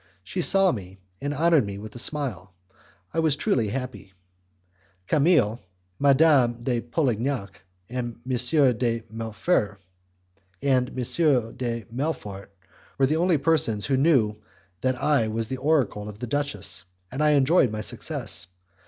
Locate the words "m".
8.25-8.31